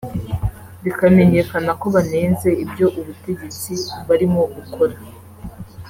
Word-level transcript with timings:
bikamenyekana 0.83 1.71
ko 1.79 1.85
banenze 1.95 2.49
ibyo 2.63 2.87
ubutegetsi 2.99 3.73
barimo 4.07 4.41
bukora 4.53 4.95